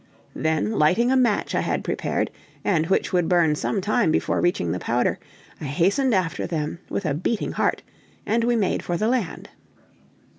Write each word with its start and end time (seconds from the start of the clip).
Then 0.35 0.71
lighting 0.79 1.11
a 1.11 1.15
match 1.15 1.53
I 1.53 1.59
had 1.61 1.83
prepared, 1.83 2.31
and 2.65 2.87
which 2.87 3.13
would 3.13 3.29
burn 3.29 3.53
some 3.53 3.81
time 3.81 4.09
before 4.11 4.41
reaching 4.41 4.71
the 4.71 4.79
powder, 4.79 5.19
I 5.61 5.65
hastened 5.65 6.15
after 6.15 6.47
them 6.47 6.79
with 6.89 7.05
a 7.05 7.13
beating 7.13 7.51
heart, 7.51 7.83
and 8.25 8.43
we 8.43 8.55
made 8.55 8.81
for 8.81 8.97
the 8.97 9.07
land. 9.07 9.49